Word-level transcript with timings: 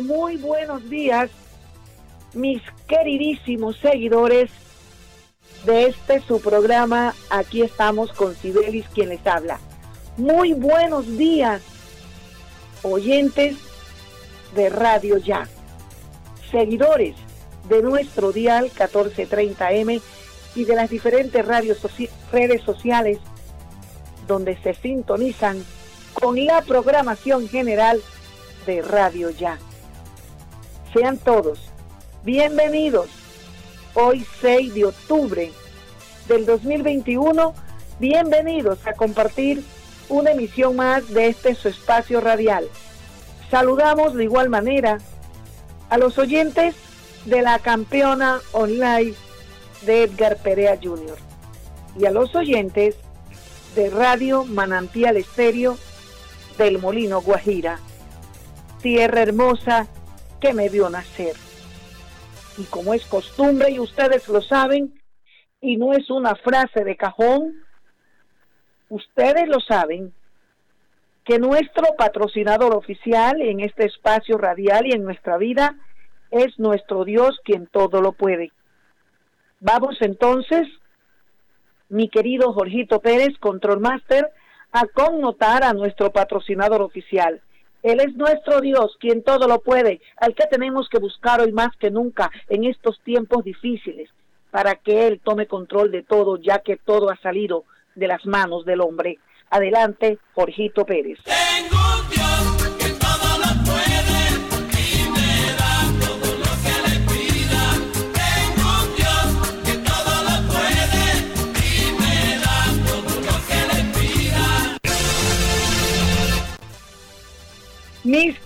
Muy 0.00 0.36
buenos 0.38 0.88
días, 0.88 1.30
mis 2.32 2.62
queridísimos 2.88 3.76
seguidores 3.76 4.50
de 5.66 5.88
este 5.88 6.22
su 6.22 6.40
programa. 6.40 7.14
Aquí 7.28 7.60
estamos 7.62 8.12
con 8.12 8.34
Sibelis, 8.34 8.86
quien 8.94 9.10
les 9.10 9.26
habla. 9.26 9.60
Muy 10.16 10.54
buenos 10.54 11.06
días, 11.18 11.60
oyentes 12.82 13.56
de 14.54 14.70
Radio 14.70 15.18
Ya, 15.18 15.46
seguidores 16.50 17.14
de 17.68 17.82
nuestro 17.82 18.32
dial 18.32 18.70
1430M 18.70 20.00
y 20.54 20.64
de 20.64 20.74
las 20.74 20.88
diferentes 20.88 21.44
redes 21.44 22.62
sociales 22.62 23.18
donde 24.26 24.56
se 24.62 24.72
sintonizan 24.72 25.62
con 26.14 26.42
la 26.42 26.62
programación 26.62 27.48
general 27.48 28.00
de 28.66 28.82
Radio 28.82 29.30
Ya. 29.30 29.58
Sean 30.92 31.16
todos 31.18 31.60
bienvenidos. 32.26 33.08
Hoy 33.94 34.26
6 34.40 34.74
de 34.74 34.84
octubre 34.86 35.52
del 36.26 36.44
2021, 36.44 37.54
bienvenidos 38.00 38.84
a 38.84 38.94
compartir 38.94 39.62
una 40.08 40.32
emisión 40.32 40.74
más 40.74 41.08
de 41.08 41.28
este 41.28 41.54
su 41.54 41.68
espacio 41.68 42.20
radial. 42.20 42.68
Saludamos 43.48 44.14
de 44.14 44.24
igual 44.24 44.48
manera 44.48 44.98
a 45.88 45.98
los 45.98 46.18
oyentes 46.18 46.74
de 47.26 47.42
la 47.42 47.60
campeona 47.60 48.40
online 48.50 49.14
de 49.82 50.02
Edgar 50.02 50.38
Perea 50.38 50.76
Jr. 50.82 51.16
y 51.96 52.06
a 52.06 52.10
los 52.10 52.34
oyentes 52.34 52.96
de 53.76 53.88
Radio 53.88 54.44
Manantial 54.44 55.16
Estéreo 55.16 55.78
del 56.58 56.80
Molino 56.80 57.20
Guajira. 57.22 57.78
Tierra 58.86 59.22
hermosa 59.22 59.88
que 60.40 60.54
me 60.54 60.68
vio 60.68 60.88
nacer. 60.88 61.34
Y 62.56 62.62
como 62.66 62.94
es 62.94 63.04
costumbre, 63.06 63.72
y 63.72 63.80
ustedes 63.80 64.28
lo 64.28 64.40
saben, 64.40 64.94
y 65.60 65.76
no 65.76 65.92
es 65.92 66.08
una 66.08 66.36
frase 66.36 66.84
de 66.84 66.96
cajón, 66.96 67.52
ustedes 68.88 69.48
lo 69.48 69.58
saben, 69.58 70.14
que 71.24 71.40
nuestro 71.40 71.96
patrocinador 71.98 72.76
oficial 72.76 73.42
en 73.42 73.58
este 73.58 73.86
espacio 73.86 74.38
radial 74.38 74.86
y 74.86 74.92
en 74.92 75.02
nuestra 75.02 75.36
vida 75.36 75.74
es 76.30 76.56
nuestro 76.56 77.04
Dios 77.04 77.40
quien 77.42 77.66
todo 77.66 78.00
lo 78.00 78.12
puede. 78.12 78.52
Vamos 79.58 79.96
entonces, 80.00 80.68
mi 81.88 82.08
querido 82.08 82.52
Jorgito 82.52 83.00
Pérez, 83.00 83.36
Control 83.40 83.80
Master, 83.80 84.30
a 84.70 84.86
connotar 84.86 85.64
a 85.64 85.72
nuestro 85.72 86.12
patrocinador 86.12 86.82
oficial. 86.82 87.42
Él 87.82 88.00
es 88.00 88.14
nuestro 88.16 88.60
Dios, 88.60 88.96
quien 88.98 89.22
todo 89.22 89.46
lo 89.46 89.60
puede, 89.60 90.00
al 90.16 90.34
que 90.34 90.46
tenemos 90.46 90.88
que 90.88 90.98
buscar 90.98 91.40
hoy 91.40 91.52
más 91.52 91.76
que 91.76 91.90
nunca 91.90 92.30
en 92.48 92.64
estos 92.64 93.00
tiempos 93.00 93.44
difíciles, 93.44 94.10
para 94.50 94.74
que 94.76 95.06
Él 95.06 95.20
tome 95.22 95.46
control 95.46 95.90
de 95.90 96.02
todo, 96.02 96.38
ya 96.38 96.60
que 96.60 96.76
todo 96.76 97.10
ha 97.10 97.16
salido 97.18 97.64
de 97.94 98.08
las 98.08 98.24
manos 98.26 98.64
del 98.64 98.80
hombre. 98.80 99.18
Adelante, 99.50 100.18
Jorgito 100.34 100.84
Pérez. 100.84 101.18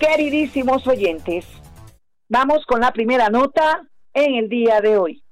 Queridísimos 0.01 0.87
oyentes, 0.87 1.47
vamos 2.31 2.65
con 2.67 2.81
la 2.81 2.91
primera 2.91 3.29
nota 3.29 3.87
en 4.15 4.35
el 4.35 4.49
día 4.49 4.81
de 4.81 4.97
hoy. 4.97 5.23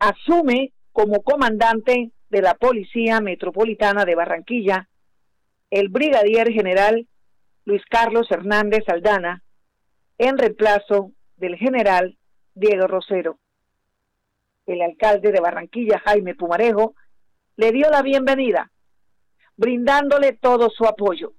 Asume 0.00 0.72
como 0.92 1.22
comandante 1.22 2.10
de 2.28 2.42
la 2.42 2.54
Policía 2.54 3.20
Metropolitana 3.20 4.04
de 4.04 4.16
Barranquilla 4.16 4.88
el 5.70 5.90
brigadier 5.90 6.50
general 6.50 7.06
Luis 7.64 7.82
Carlos 7.88 8.28
Hernández 8.30 8.82
Aldana 8.88 9.44
en 10.18 10.38
reemplazo 10.38 11.12
del 11.36 11.54
general 11.56 12.18
Diego 12.54 12.88
Rosero. 12.88 13.38
El 14.66 14.82
alcalde 14.82 15.30
de 15.30 15.40
Barranquilla, 15.40 16.02
Jaime 16.04 16.34
Pumarejo, 16.34 16.94
le 17.56 17.70
dio 17.70 17.88
la 17.90 18.02
bienvenida, 18.02 18.72
brindándole 19.56 20.32
todo 20.32 20.68
su 20.68 20.84
apoyo 20.84 21.34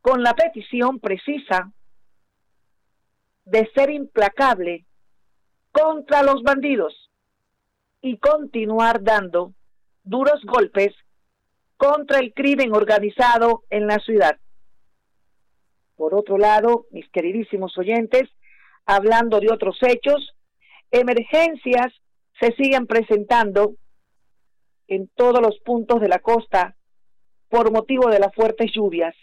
con 0.00 0.22
la 0.22 0.34
petición 0.34 0.98
precisa 0.98 1.72
de 3.44 3.70
ser 3.74 3.90
implacable 3.90 4.86
contra 5.72 6.22
los 6.22 6.42
bandidos 6.42 7.10
y 8.00 8.18
continuar 8.18 9.02
dando 9.02 9.52
duros 10.04 10.42
golpes 10.44 10.94
contra 11.76 12.18
el 12.18 12.32
crimen 12.34 12.74
organizado 12.74 13.64
en 13.70 13.86
la 13.86 13.98
ciudad. 13.98 14.38
Por 15.96 16.14
otro 16.14 16.38
lado, 16.38 16.86
mis 16.90 17.08
queridísimos 17.10 17.76
oyentes, 17.76 18.28
hablando 18.86 19.38
de 19.40 19.52
otros 19.52 19.78
hechos, 19.82 20.34
emergencias 20.90 21.92
se 22.40 22.52
siguen 22.54 22.86
presentando 22.86 23.74
en 24.88 25.08
todos 25.14 25.40
los 25.40 25.58
puntos 25.60 26.00
de 26.00 26.08
la 26.08 26.18
costa 26.18 26.76
por 27.48 27.70
motivo 27.70 28.08
de 28.10 28.18
las 28.18 28.34
fuertes 28.34 28.72
lluvias. 28.74 29.14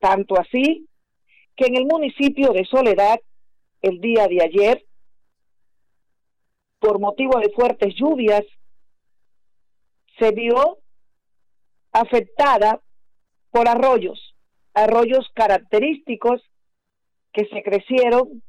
Tanto 0.00 0.38
así 0.38 0.88
que 1.56 1.66
en 1.66 1.76
el 1.76 1.86
municipio 1.86 2.52
de 2.52 2.64
Soledad, 2.64 3.20
el 3.82 4.00
día 4.00 4.26
de 4.26 4.42
ayer, 4.42 4.84
por 6.78 6.98
motivo 6.98 7.38
de 7.38 7.50
fuertes 7.50 7.94
lluvias, 7.94 8.42
se 10.18 10.32
vio 10.32 10.78
afectada 11.92 12.80
por 13.50 13.68
arroyos, 13.68 14.34
arroyos 14.74 15.28
característicos 15.34 16.42
que 17.32 17.44
se 17.46 17.62
crecieron 17.62 18.42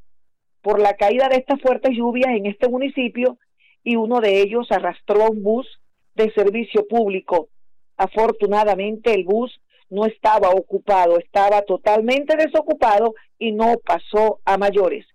por 0.61 0.79
la 0.79 0.95
caída 0.95 1.27
de 1.27 1.37
estas 1.37 1.59
fuertes 1.61 1.91
lluvias 1.95 2.29
en 2.29 2.45
este 2.45 2.69
municipio 2.69 3.37
y 3.83 3.95
uno 3.95 4.21
de 4.21 4.41
ellos 4.41 4.67
arrastró 4.71 5.29
un 5.29 5.43
bus 5.43 5.67
de 6.15 6.31
servicio 6.31 6.87
público. 6.87 7.49
Afortunadamente 7.97 9.13
el 9.13 9.25
bus 9.25 9.59
no 9.91 10.05
estaba 10.05 10.49
ocupado, 10.49 11.19
estaba 11.19 11.61
totalmente 11.63 12.37
desocupado 12.37 13.13
y 13.37 13.51
no 13.51 13.75
pasó 13.85 14.39
a 14.45 14.57
mayores. 14.57 15.05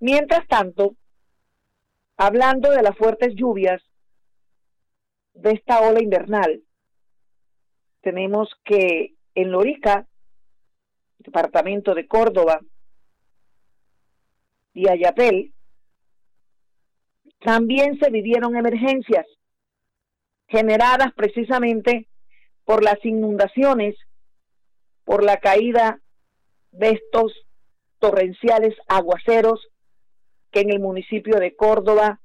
Mientras 0.00 0.46
tanto, 0.46 0.94
hablando 2.18 2.70
de 2.70 2.82
las 2.82 2.96
fuertes 2.96 3.34
lluvias 3.34 3.82
de 5.32 5.52
esta 5.52 5.80
ola 5.80 6.02
invernal, 6.02 6.62
tenemos 8.02 8.50
que 8.64 9.14
en 9.34 9.50
Lorica, 9.50 10.06
departamento 11.18 11.94
de 11.94 12.06
Córdoba 12.06 12.60
y 14.74 14.90
Ayapel, 14.90 15.54
también 17.40 17.98
se 17.98 18.10
vivieron 18.10 18.56
emergencias 18.56 19.26
generadas 20.48 21.14
precisamente 21.14 22.08
por 22.64 22.82
las 22.82 23.04
inundaciones, 23.04 23.96
por 25.04 25.24
la 25.24 25.38
caída 25.38 26.00
de 26.70 26.90
estos 26.90 27.32
torrenciales 27.98 28.74
aguaceros 28.88 29.68
que 30.50 30.60
en 30.60 30.70
el 30.70 30.80
municipio 30.80 31.38
de 31.38 31.54
Córdoba 31.54 32.20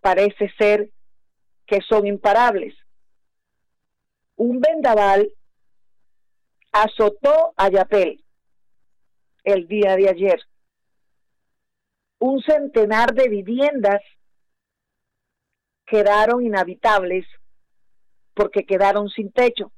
parece 0.00 0.50
ser 0.58 0.90
que 1.66 1.80
son 1.88 2.06
imparables. 2.06 2.74
Un 4.36 4.60
vendaval 4.60 5.32
azotó 6.72 7.52
a 7.56 7.68
Yapel 7.70 8.24
el 9.44 9.66
día 9.66 9.96
de 9.96 10.08
ayer. 10.08 10.40
Un 12.18 12.42
centenar 12.42 13.14
de 13.14 13.28
viviendas 13.28 14.00
quedaron 15.86 16.44
inhabitables 16.44 17.26
porque 18.38 18.64
quedaron 18.64 19.08
sin 19.08 19.32
techo. 19.32 19.72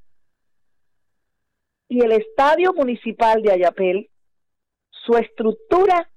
Y 1.88 2.04
el 2.04 2.12
estadio 2.12 2.74
municipal 2.74 3.40
de 3.40 3.52
Ayapel, 3.52 4.10
su 4.90 5.16
estructura 5.16 6.10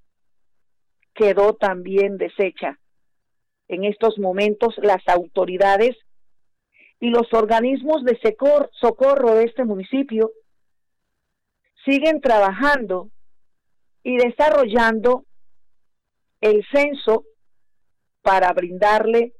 quedó 1.15 1.53
también 1.53 2.17
deshecha. 2.17 2.77
En 3.69 3.85
estos 3.85 4.19
momentos 4.19 4.75
las 4.81 5.07
autoridades 5.07 5.95
y 6.99 7.11
los 7.11 7.33
organismos 7.33 8.03
de 8.03 8.19
socorro 8.73 9.35
de 9.35 9.45
este 9.45 9.63
municipio 9.63 10.29
siguen 11.85 12.19
trabajando 12.19 13.09
y 14.03 14.17
desarrollando 14.17 15.23
el 16.41 16.61
censo 16.73 17.23
para 18.21 18.51
brindarle 18.51 19.33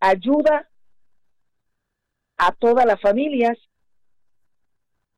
ayuda 0.00 0.70
a 2.36 2.52
todas 2.52 2.86
las 2.86 3.00
familias 3.00 3.58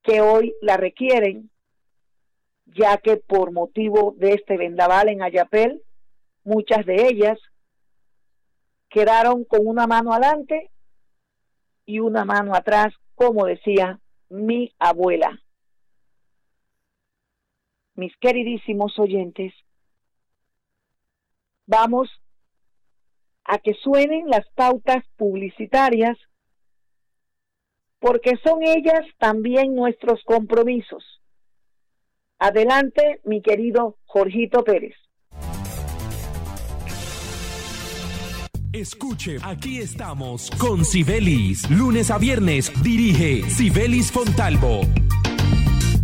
que 0.02 0.20
hoy 0.20 0.54
la 0.62 0.76
requieren, 0.76 1.50
ya 2.66 2.98
que 2.98 3.16
por 3.16 3.52
motivo 3.52 4.14
de 4.16 4.34
este 4.34 4.56
vendaval 4.56 5.08
en 5.08 5.22
Ayapel, 5.22 5.82
muchas 6.44 6.86
de 6.86 7.08
ellas 7.08 7.38
quedaron 8.88 9.44
con 9.44 9.66
una 9.66 9.86
mano 9.86 10.12
adelante 10.12 10.70
y 11.84 12.00
una 12.00 12.24
mano 12.24 12.54
atrás, 12.54 12.94
como 13.14 13.46
decía 13.46 14.00
mi 14.28 14.74
abuela. 14.78 15.42
Mis 17.94 18.16
queridísimos 18.18 18.98
oyentes, 18.98 19.52
vamos 21.66 22.08
a 23.44 23.58
que 23.58 23.74
suenen 23.74 24.28
las 24.28 24.46
pautas 24.54 25.04
publicitarias 25.16 26.16
porque 28.00 28.34
son 28.44 28.62
ellas 28.62 29.04
también 29.18 29.74
nuestros 29.74 30.22
compromisos. 30.24 31.04
Adelante, 32.38 33.20
mi 33.24 33.42
querido 33.42 33.96
Jorgito 34.04 34.62
Pérez. 34.62 34.94
Escuche, 38.72 39.38
aquí 39.42 39.78
estamos 39.78 40.50
con 40.52 40.84
Sibelis. 40.84 41.68
Lunes 41.70 42.10
a 42.10 42.18
viernes 42.18 42.70
dirige 42.82 43.42
Sibelis 43.48 44.12
Fontalvo 44.12 44.82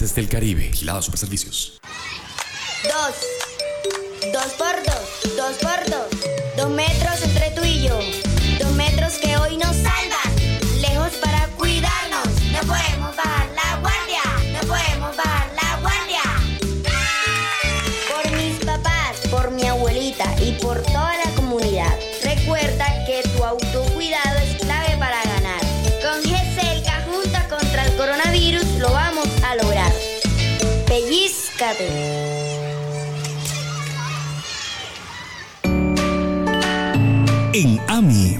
del 0.00 0.26
Caribe. 0.26 0.70
Gilada 0.72 1.02
Super 1.02 1.18
Servicios. 1.18 1.78
Dos. 2.82 3.14
Dos 4.32 4.52
por 4.54 4.74
dos. 4.86 5.36
Dos 5.36 5.56
por 5.58 5.90
dos. 5.90 6.08
Dos 6.56 6.70
metros 6.70 7.22
entre 7.22 7.50
tú 7.50 7.62
y 7.62 7.82
yo. 7.82 7.98
Dos 8.58 8.72
metros 8.72 9.12
que 9.14 9.36
hoy 9.36 9.58
nos 9.58 9.76
salvan. 9.76 10.01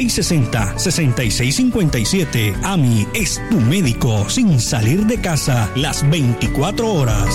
660-6657. 0.00 2.54
AMI 2.62 3.06
es 3.14 3.40
tu 3.50 3.60
médico 3.60 4.26
sin 4.28 4.58
salir 4.58 5.04
de 5.06 5.20
casa 5.20 5.70
las 5.74 6.08
24 6.08 6.90
horas. 6.90 7.28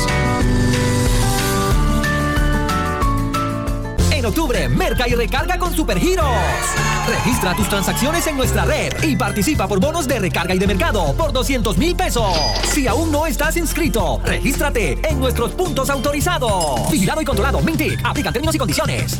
En 4.12 4.26
octubre, 4.26 4.68
merca 4.70 5.08
y 5.08 5.14
recarga 5.14 5.60
con 5.60 5.76
Supergiros. 5.76 6.26
Registra 7.08 7.56
tus 7.56 7.70
transacciones 7.70 8.26
en 8.26 8.38
nuestra 8.38 8.66
red 8.66 8.92
y 9.04 9.16
participa 9.16 9.68
por 9.68 9.80
bonos 9.80 10.08
de 10.08 10.18
recarga 10.18 10.56
y 10.56 10.60
de 10.60 10.66
mercado 10.66 11.14
por 11.16 11.32
200 11.32 11.78
mil 11.78 11.96
pesos. 11.96 12.36
Si 12.64 12.88
aún 12.88 13.12
no 13.12 13.28
estás 13.28 13.58
inscrito, 13.58 14.20
regístrate 14.26 14.98
en 15.08 15.20
nuestros 15.20 15.52
puntos 15.52 15.92
autorizados. 15.92 16.92
Vigilado 16.92 17.22
y 17.22 17.26
controlado. 17.26 17.62
Mintic. 17.62 18.00
Aplica 18.04 18.32
términos 18.32 18.56
y 18.56 18.58
condiciones. 18.58 19.20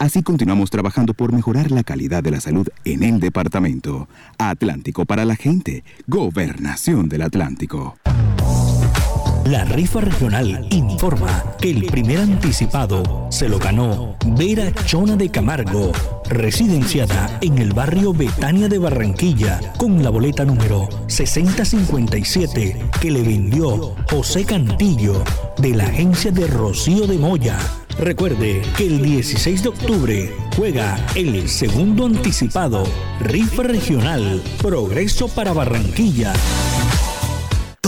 Así 0.00 0.22
continuamos 0.22 0.70
trabajando 0.70 1.12
por 1.12 1.30
mejorar 1.30 1.70
la 1.70 1.84
calidad 1.84 2.22
de 2.22 2.30
la 2.30 2.40
salud 2.40 2.66
en 2.86 3.02
el 3.02 3.20
departamento. 3.20 4.08
Atlántico 4.38 5.04
para 5.04 5.26
la 5.26 5.36
gente. 5.36 5.84
Gobernación 6.06 7.10
del 7.10 7.20
Atlántico. 7.20 7.98
La 9.50 9.64
rifa 9.64 10.00
regional 10.00 10.68
informa 10.70 11.42
que 11.60 11.70
el 11.70 11.86
primer 11.86 12.20
anticipado 12.20 13.26
se 13.30 13.48
lo 13.48 13.58
ganó 13.58 14.14
Vera 14.24 14.72
Chona 14.84 15.16
de 15.16 15.28
Camargo, 15.28 15.90
residenciada 16.28 17.36
en 17.40 17.58
el 17.58 17.72
barrio 17.72 18.12
Betania 18.12 18.68
de 18.68 18.78
Barranquilla, 18.78 19.58
con 19.76 20.04
la 20.04 20.10
boleta 20.10 20.44
número 20.44 20.88
6057 21.08 22.76
que 23.00 23.10
le 23.10 23.22
vendió 23.22 23.96
José 24.08 24.44
Cantillo 24.44 25.24
de 25.58 25.70
la 25.70 25.86
agencia 25.86 26.30
de 26.30 26.46
Rocío 26.46 27.08
de 27.08 27.18
Moya. 27.18 27.58
Recuerde 27.98 28.62
que 28.76 28.86
el 28.86 29.02
16 29.02 29.64
de 29.64 29.68
octubre 29.68 30.32
juega 30.56 30.96
el 31.16 31.48
segundo 31.48 32.06
anticipado, 32.06 32.84
Rifa 33.18 33.64
Regional, 33.64 34.40
Progreso 34.62 35.26
para 35.26 35.52
Barranquilla. 35.52 36.34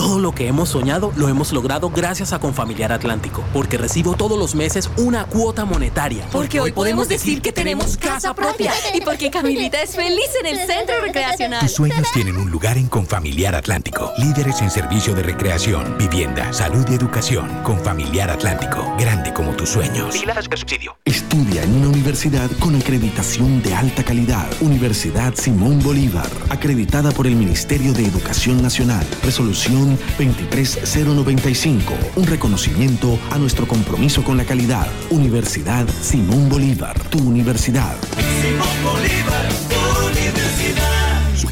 Todo 0.03 0.19
lo 0.19 0.35
que 0.35 0.49
hemos 0.49 0.67
soñado 0.67 1.13
lo 1.15 1.29
hemos 1.29 1.53
logrado 1.53 1.89
gracias 1.89 2.33
a 2.33 2.39
Confamiliar 2.39 2.91
Atlántico, 2.91 3.41
porque 3.53 3.77
recibo 3.77 4.15
todos 4.15 4.37
los 4.37 4.53
meses 4.53 4.89
una 4.97 5.23
cuota 5.23 5.63
monetaria. 5.63 6.27
Porque 6.29 6.59
hoy 6.59 6.73
podemos 6.73 7.07
decir 7.07 7.41
que 7.41 7.53
tenemos 7.53 7.95
casa 7.95 8.33
propia 8.33 8.73
y 8.93 8.99
porque 8.99 9.31
Camilita 9.31 9.81
es 9.81 9.95
feliz 9.95 10.29
en 10.41 10.47
el 10.47 10.67
centro 10.67 10.99
recreacional. 10.99 11.61
Tus 11.61 11.71
sueños 11.71 12.05
tienen 12.13 12.35
un 12.35 12.51
lugar 12.51 12.77
en 12.77 12.87
Confamiliar 12.87 13.55
Atlántico. 13.55 14.11
Líderes 14.17 14.59
en 14.59 14.69
servicio 14.69 15.15
de 15.15 15.23
recreación, 15.23 15.97
vivienda, 15.97 16.51
salud 16.51 16.85
y 16.89 16.95
educación. 16.95 17.47
Confamiliar 17.63 18.29
Atlántico, 18.29 18.93
grande 18.99 19.31
como 19.31 19.53
tus 19.53 19.69
sueños. 19.69 20.15
subsidio. 20.59 20.97
Estudia 21.05 21.63
en 21.63 21.77
una 21.77 21.87
universidad 21.87 22.51
con 22.59 22.75
acreditación 22.75 23.61
de 23.61 23.73
alta 23.73 24.03
calidad. 24.03 24.47
Universidad 24.59 25.33
Simón 25.35 25.81
Bolívar, 25.81 26.29
acreditada 26.49 27.13
por 27.13 27.25
el 27.25 27.37
Ministerio 27.37 27.93
de 27.93 28.05
Educación 28.05 28.61
Nacional. 28.61 29.07
Resolución 29.23 29.92
23095, 30.17 31.93
un 32.15 32.25
reconocimiento 32.25 33.19
a 33.31 33.37
nuestro 33.37 33.67
compromiso 33.67 34.23
con 34.23 34.37
la 34.37 34.45
calidad. 34.45 34.87
Universidad 35.09 35.87
Simón 36.01 36.49
Bolívar, 36.49 36.99
tu 37.09 37.19
universidad. 37.19 37.95
Simón 38.41 38.83
Bolívar, 38.83 39.49
tu. 39.69 39.82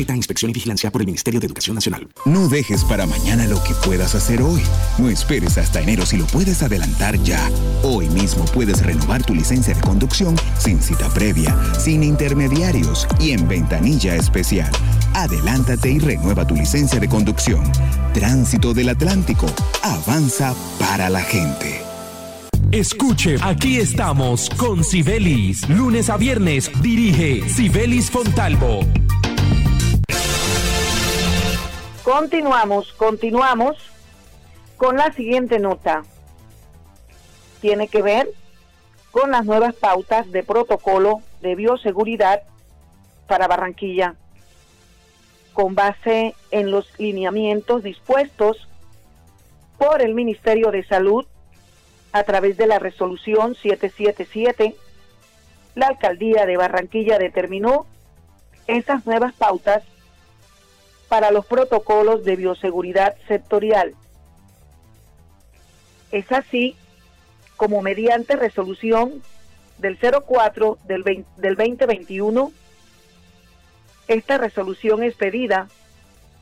Sujeta 0.01 0.13
a 0.13 0.17
inspección 0.17 0.50
y 0.50 0.53
vigilancia 0.55 0.89
por 0.89 1.01
el 1.01 1.05
Ministerio 1.05 1.39
de 1.39 1.46
Educación 1.46 1.75
Nacional. 1.75 2.08
No 2.25 2.48
dejes 2.48 2.84
para 2.84 3.05
mañana 3.05 3.46
lo 3.46 3.62
que 3.63 3.75
puedas 3.86 4.15
hacer 4.15 4.41
hoy. 4.41 4.60
No 4.98 5.10
esperes 5.10 5.60
hasta 5.60 5.79
enero 5.79 6.08
si 6.08 6.17
lo 6.17 6.25
puedes 6.25 6.63
adelantar 6.63 7.22
ya. 7.22 7.51
Hoy 7.84 8.10
mismo 8.10 8.43
puedes 8.46 8.84
renovar 8.84 9.24
tu 9.24 9.36
licencia 9.36 9.75
de 9.75 9.81
conducción 9.81 10.36
sin 10.58 10.81
cita 10.81 11.08
previa, 11.10 11.55
sin 11.79 12.01
intermediarios 12.01 13.08
y 13.20 13.29
en 13.29 13.48
ventanilla 13.48 14.15
especial. 14.15 14.72
Adelántate 15.13 15.91
y 15.91 16.00
renueva 16.00 16.48
tu 16.48 16.55
licencia 16.55 17.00
de 17.00 17.08
conducción. 17.08 17.63
Tránsito 18.15 18.74
del 18.74 18.89
Atlántico. 18.89 19.46
Avanza 19.84 20.55
para 20.79 21.12
la 21.12 21.22
gente. 21.22 21.79
Escuche, 22.72 23.36
aquí 23.43 23.77
estamos 23.77 24.50
con 24.58 24.84
Sibelis. 24.84 25.70
Lunes 25.70 26.10
a 26.10 26.17
viernes 26.17 26.72
dirige 26.81 27.48
Sibelis 27.48 28.10
Fontalvo. 28.10 28.79
Continuamos, 32.03 32.93
continuamos 32.93 33.77
con 34.77 34.98
la 34.98 35.13
siguiente 35.13 35.60
nota. 35.60 36.03
Tiene 37.60 37.88
que 37.88 38.01
ver 38.01 38.27
con 39.12 39.29
las 39.29 39.46
nuevas 39.46 39.75
pautas 39.75 40.31
de 40.31 40.41
protocolo 40.41 41.22
de 41.41 41.53
bioseguridad 41.53 42.41
para 43.27 43.48
Barranquilla 43.48 44.15
con 45.53 45.75
base 45.75 46.34
en 46.50 46.72
los 46.72 46.88
lineamientos 46.98 47.84
dispuestos 47.84 48.67
por 49.77 50.01
el 50.01 50.15
Ministerio 50.15 50.72
de 50.72 50.84
Salud 50.84 51.25
a 52.13 52.24
través 52.24 52.58
de 52.58 52.67
la 52.67 52.79
resolución 52.79 53.55
777, 53.55 54.75
la 55.75 55.88
alcaldía 55.88 56.46
de 56.46 56.58
Barranquilla 56.58 57.17
determinó 57.17 57.86
esas 58.67 59.05
nuevas 59.05 59.34
pautas 59.34 59.84
para 61.12 61.30
los 61.32 61.46
protocolos 61.46 62.24
de 62.24 62.38
bioseguridad 62.38 63.18
sectorial. 63.27 63.96
Es 66.13 66.32
así 66.32 66.77
como 67.58 67.82
mediante 67.82 68.38
resolución 68.38 69.22
del 69.77 70.00
04 70.00 70.77
del, 70.86 71.25
2021 71.36 72.53
esta 74.08 74.38
resolución 74.38 75.03
es 75.03 75.15
pedida 75.15 75.68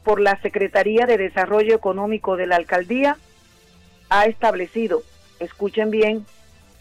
por 0.04 0.22
la 0.22 0.40
Secretaría 0.44 1.08
de 1.08 1.18
Desarrollo 1.18 1.74
Económico 1.74 2.36
de 2.36 2.46
la 2.46 2.58
Alcaldía. 2.58 3.18
Ha 4.12 4.26
establecido, 4.26 5.02
escuchen 5.40 5.90
bien, 5.90 6.28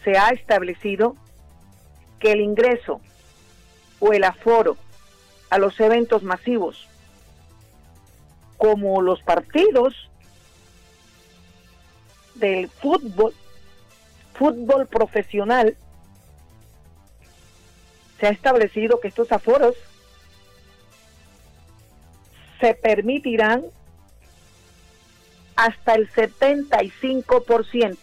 se 0.03 0.15
ha 0.15 0.29
establecido 0.29 1.15
que 2.19 2.33
el 2.33 2.41
ingreso 2.41 3.01
o 3.99 4.13
el 4.13 4.25
aforo 4.25 4.77
a 5.49 5.57
los 5.57 5.79
eventos 5.79 6.21
masivos, 6.21 6.87
como 8.59 9.01
los 9.01 9.23
partidos 9.23 9.95
del 12.35 12.69
fútbol, 12.69 13.33
fútbol 14.33 14.85
profesional, 14.85 15.77
se 18.19 18.27
ha 18.27 18.31
establecido 18.31 18.99
que 18.99 19.07
estos 19.07 19.31
aforos 19.31 19.75
se 22.59 22.73
permitirán 22.73 23.63
hasta 25.55 25.93
el 25.95 26.11
75%, 26.11 27.97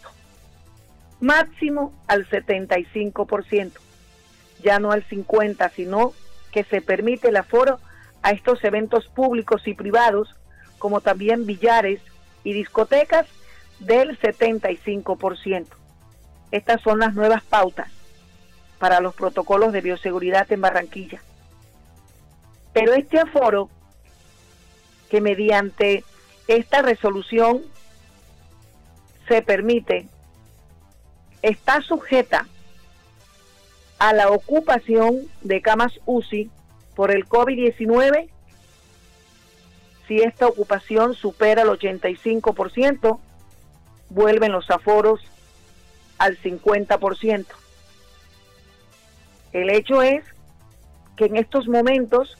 máximo 1.19 1.93
al 2.07 2.27
75%, 2.27 3.73
ya 4.63 4.79
no 4.79 4.91
al 4.91 5.07
50%, 5.07 5.71
sino 5.75 6.13
que 6.51 6.63
se 6.63 6.81
permite 6.81 7.27
el 7.29 7.37
aforo 7.37 7.79
a 8.23 8.31
estos 8.31 8.63
eventos 8.63 9.07
públicos 9.09 9.67
y 9.67 9.75
privados, 9.75 10.35
como 10.79 11.01
también 11.01 11.45
billares 11.45 12.01
y 12.43 12.53
discotecas, 12.53 13.25
del 13.79 14.19
75%. 14.19 15.67
Estas 16.51 16.81
son 16.81 16.99
las 16.99 17.13
nuevas 17.13 17.43
pautas 17.43 17.91
para 18.79 18.99
los 18.99 19.13
protocolos 19.13 19.73
de 19.73 19.81
bioseguridad 19.81 20.51
en 20.51 20.61
Barranquilla. 20.61 21.21
Pero 22.73 22.93
este 22.93 23.19
aforo 23.19 23.69
que 25.09 25.21
mediante 25.21 26.03
esta 26.47 26.81
resolución 26.81 27.61
se 29.27 29.41
permite, 29.41 30.07
está 31.41 31.81
sujeta 31.81 32.47
a 33.99 34.13
la 34.13 34.29
ocupación 34.29 35.27
de 35.41 35.61
camas 35.61 35.93
UCI 36.05 36.49
por 36.95 37.11
el 37.11 37.27
COVID-19 37.27 38.29
si 40.07 40.21
esta 40.21 40.47
ocupación 40.47 41.13
supera 41.13 41.63
el 41.63 41.69
85%, 41.69 43.19
vuelven 44.09 44.51
los 44.51 44.69
aforos 44.69 45.21
al 46.17 46.37
50%. 46.37 47.45
El 49.53 49.69
hecho 49.69 50.01
es 50.01 50.23
que 51.15 51.25
en 51.25 51.35
estos 51.35 51.67
momentos 51.67 52.37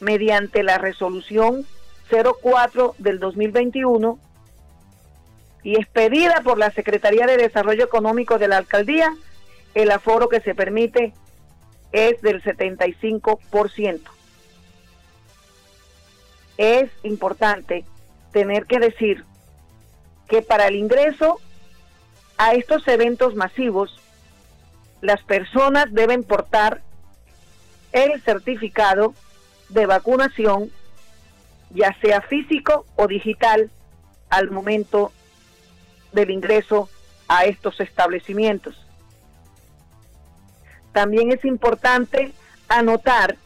mediante 0.00 0.62
la 0.62 0.78
resolución 0.78 1.66
04 2.10 2.94
del 2.98 3.18
2021 3.20 4.18
y 5.62 5.76
expedida 5.76 6.40
por 6.42 6.58
la 6.58 6.70
Secretaría 6.70 7.26
de 7.26 7.36
Desarrollo 7.36 7.84
Económico 7.84 8.38
de 8.38 8.48
la 8.48 8.56
Alcaldía, 8.58 9.14
el 9.74 9.90
aforo 9.90 10.28
que 10.28 10.40
se 10.40 10.54
permite 10.54 11.14
es 11.92 12.20
del 12.22 12.42
75%. 12.42 14.00
Es 16.56 16.90
importante 17.02 17.84
tener 18.32 18.66
que 18.66 18.78
decir 18.78 19.24
que 20.28 20.42
para 20.42 20.66
el 20.66 20.76
ingreso 20.76 21.40
a 22.38 22.54
estos 22.54 22.86
eventos 22.88 23.34
masivos, 23.34 24.00
las 25.00 25.22
personas 25.22 25.86
deben 25.90 26.22
portar 26.22 26.80
el 27.92 28.20
certificado 28.22 29.14
de 29.68 29.86
vacunación, 29.86 30.70
ya 31.70 31.96
sea 32.00 32.20
físico 32.22 32.86
o 32.96 33.06
digital, 33.06 33.70
al 34.30 34.50
momento 34.50 35.12
del 36.12 36.30
ingreso 36.30 36.88
a 37.28 37.44
estos 37.44 37.80
establecimientos. 37.80 38.74
También 40.92 41.32
es 41.32 41.44
importante 41.44 42.32
anotar 42.68 43.36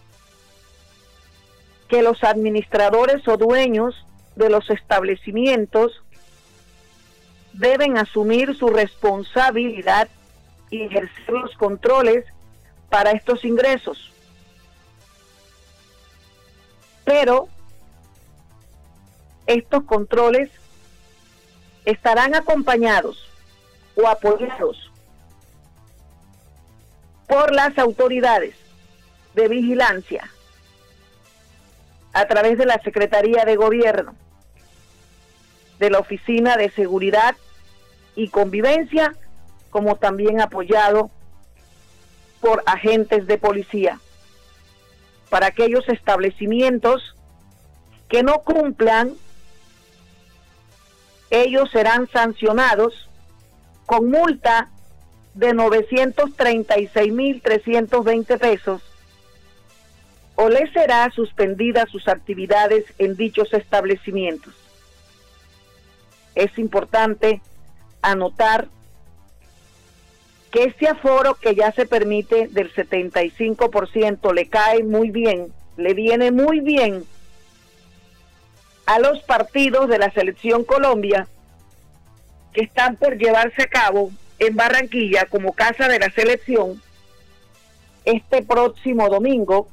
que 1.89 2.03
los 2.03 2.25
administradores 2.25 3.27
o 3.29 3.37
dueños 3.37 3.95
de 4.35 4.51
los 4.51 4.69
establecimientos 4.71 6.03
deben 7.53 7.97
asumir 7.97 8.55
su 8.57 8.69
responsabilidad 8.69 10.09
y 10.71 10.83
ejercer 10.83 11.35
los 11.35 11.55
controles 11.57 12.25
para 12.91 13.13
estos 13.13 13.45
ingresos. 13.45 14.13
Pero 17.05 17.49
estos 19.47 19.85
controles 19.85 20.51
estarán 21.85 22.35
acompañados 22.35 23.29
o 23.95 24.09
apoyados 24.09 24.91
por 27.29 27.55
las 27.55 27.79
autoridades 27.79 28.57
de 29.35 29.49
vigilancia 29.49 30.31
a 32.17 32.27
través 32.27 32.57
de 32.57 32.65
la 32.65 32.81
Secretaría 32.83 33.45
de 33.45 33.57
Gobierno, 33.57 34.15
de 35.79 35.91
la 35.91 35.99
Oficina 35.99 36.57
de 36.57 36.71
Seguridad 36.71 37.37
y 38.15 38.29
Convivencia, 38.29 39.15
como 39.69 39.97
también 39.97 40.41
apoyado 40.41 41.11
por 42.41 42.63
agentes 42.65 43.27
de 43.27 43.37
policía 43.37 44.01
para 45.29 45.49
aquellos 45.49 45.87
establecimientos 45.91 47.15
que 48.09 48.23
no 48.23 48.39
cumplan, 48.39 49.13
ellos 51.29 51.71
serán 51.71 52.09
sancionados 52.09 53.11
con 53.85 54.09
multa 54.09 54.71
de 55.35 55.53
936.320 55.53 58.39
pesos 58.39 58.81
o 60.37 60.49
les 60.49 60.71
será 60.73 61.11
suspendida 61.11 61.87
sus 61.87 62.09
actividades 62.09 62.85
en 62.99 63.17
dichos 63.17 63.53
establecimientos. 63.53 64.55
Es 66.35 66.57
importante 66.59 67.41
anotar 68.03 68.69
que 70.51 70.65
este 70.65 70.89
aforo 70.89 71.35
que 71.35 71.55
ya 71.55 71.73
se 71.73 71.87
permite 71.87 72.49
del 72.49 72.73
75% 72.73 74.33
le 74.33 74.49
cae 74.49 74.85
muy 74.85 75.11
bien, 75.11 75.53
le 75.77 75.95
viene 75.95 76.31
muy 76.31 76.61
bien 76.61 77.05
a 78.85 78.99
los 78.99 79.23
partidos 79.23 79.89
de 79.89 79.99
la 79.99 80.11
selección 80.13 80.65
Colombia 80.65 81.27
que 82.53 82.63
están 82.63 82.97
por 82.97 83.19
llevarse 83.19 83.63
a 83.63 83.69
cabo 83.69 84.11
en 84.39 84.55
Barranquilla 84.55 85.27
como 85.27 85.53
casa 85.53 85.89
de 85.89 85.99
la 85.99 86.11
selección 86.11 86.81
este 88.05 88.43
próximo 88.43 89.09
domingo, 89.09 89.69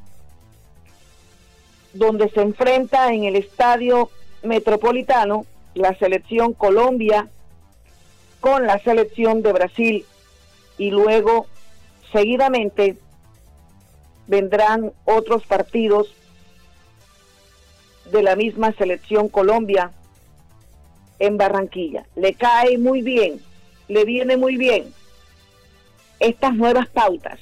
donde 1.94 2.30
se 2.30 2.42
enfrenta 2.42 3.14
en 3.14 3.24
el 3.24 3.36
estadio 3.36 4.10
metropolitano 4.42 5.46
la 5.76 5.98
selección 5.98 6.54
Colombia 6.54 7.30
con 8.40 8.68
la 8.68 8.80
selección 8.80 9.42
de 9.42 9.54
Brasil 9.54 10.06
y 10.78 10.90
luego 10.92 11.48
seguidamente 12.12 12.98
vendrán 14.28 14.92
otros 15.06 15.46
partidos 15.46 16.14
de 18.12 18.22
la 18.22 18.36
misma 18.36 18.74
selección 18.74 19.30
Colombia 19.30 19.92
en 21.20 21.38
Barranquilla. 21.38 22.06
Le 22.16 22.34
cae 22.34 22.78
muy 22.78 23.02
bien, 23.02 23.40
le 23.88 24.04
viene 24.04 24.36
muy 24.38 24.58
bien 24.58 24.94
estas 26.20 26.54
nuevas 26.54 26.88
pautas 26.90 27.40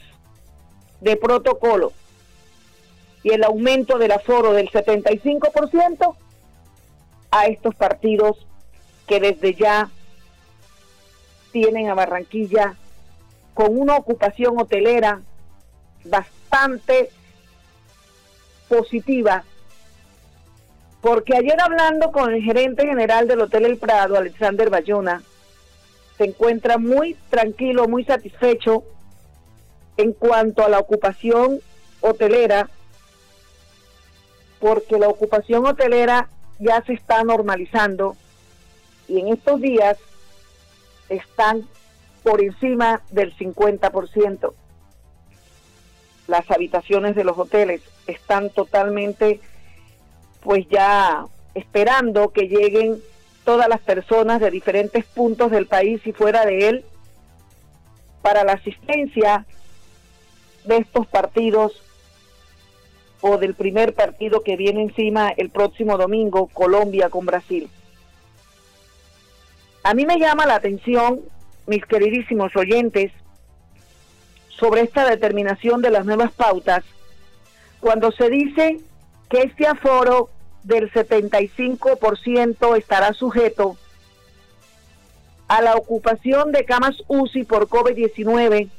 de 1.00 1.15
protocolo 1.15 1.93
y 3.23 3.31
el 3.31 3.43
aumento 3.43 3.97
del 3.97 4.11
aforo 4.11 4.53
del 4.53 4.69
75% 4.69 6.15
a 7.31 7.45
estos 7.45 7.75
partidos 7.75 8.45
que 9.07 9.19
desde 9.19 9.53
ya 9.53 9.89
tienen 11.51 11.89
a 11.89 11.93
Barranquilla 11.93 12.75
con 13.53 13.77
una 13.77 13.95
ocupación 13.95 14.59
hotelera 14.59 15.21
bastante 16.05 17.09
positiva, 18.69 19.43
porque 21.01 21.35
ayer 21.35 21.59
hablando 21.59 22.11
con 22.11 22.33
el 22.33 22.41
gerente 22.41 22.87
general 22.87 23.27
del 23.27 23.41
Hotel 23.41 23.65
El 23.65 23.77
Prado, 23.77 24.17
Alexander 24.17 24.69
Bayona, 24.69 25.21
se 26.17 26.25
encuentra 26.25 26.77
muy 26.77 27.15
tranquilo, 27.29 27.87
muy 27.87 28.05
satisfecho 28.05 28.83
en 29.97 30.13
cuanto 30.13 30.63
a 30.63 30.69
la 30.69 30.79
ocupación 30.79 31.59
hotelera, 31.99 32.69
porque 34.61 34.97
la 34.97 35.09
ocupación 35.09 35.65
hotelera 35.65 36.29
ya 36.59 36.81
se 36.83 36.93
está 36.93 37.23
normalizando 37.23 38.15
y 39.07 39.19
en 39.19 39.29
estos 39.29 39.59
días 39.59 39.97
están 41.09 41.67
por 42.24 42.41
encima 42.41 43.01
del 43.09 43.35
50%. 43.35 44.53
Las 46.27 46.50
habitaciones 46.51 47.15
de 47.15 47.24
los 47.24 47.37
hoteles 47.37 47.81
están 48.05 48.51
totalmente, 48.51 49.41
pues 50.41 50.67
ya 50.69 51.25
esperando 51.55 52.29
que 52.29 52.47
lleguen 52.47 53.01
todas 53.43 53.67
las 53.67 53.81
personas 53.81 54.39
de 54.39 54.51
diferentes 54.51 55.03
puntos 55.03 55.50
del 55.50 55.65
país 55.65 56.05
y 56.05 56.13
fuera 56.13 56.45
de 56.45 56.69
él 56.69 56.85
para 58.21 58.43
la 58.43 58.53
asistencia 58.53 59.47
de 60.65 60.77
estos 60.77 61.07
partidos 61.07 61.81
o 63.22 63.38
del 63.38 63.53
primer 63.53 63.94
partido 63.94 64.42
que 64.42 64.57
viene 64.57 64.81
encima 64.81 65.29
el 65.38 65.50
próximo 65.50 65.98
domingo, 65.98 66.48
Colombia 66.48 67.10
con 67.10 67.25
Brasil. 67.25 67.70
A 69.84 69.94
mí 69.94 70.05
me 70.05 70.20
llama 70.20 70.46
la 70.46 70.55
atención 70.55 71.22
mis 71.68 71.86
queridísimos 71.86 72.55
oyentes, 72.55 73.12
sobre 74.60 74.81
esta 74.81 75.10
determinación 75.10 75.81
de 75.81 75.90
las 75.90 76.05
nuevas 76.05 76.31
pautas, 76.34 76.84
cuando 77.79 78.12
se 78.12 78.29
dice 78.29 78.79
que 79.29 79.42
este 79.42 79.66
aforo 79.66 80.29
del 80.64 80.92
75% 80.92 82.77
estará 82.77 83.14
sujeto 83.14 83.77
a 85.48 85.62
la 85.62 85.75
ocupación 85.75 86.51
de 86.51 86.64
camas 86.66 86.96
UCI 87.07 87.44
por 87.44 87.68
COVID-19, 87.68 88.70